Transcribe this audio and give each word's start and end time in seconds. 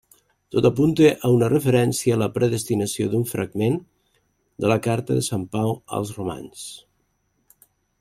Tot 0.53 0.67
apunta 0.69 1.09
a 1.27 1.29
una 1.33 1.49
referència 1.53 2.15
a 2.17 2.21
la 2.23 2.29
predestinació 2.39 3.11
d'un 3.13 3.29
fragment 3.35 3.79
de 4.65 4.75
la 4.75 4.81
carta 4.91 5.21
de 5.23 5.29
sant 5.33 5.49
Pau 5.57 5.79
als 6.01 6.19
romans. 6.21 6.69